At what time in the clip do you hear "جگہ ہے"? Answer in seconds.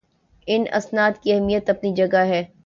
1.95-2.43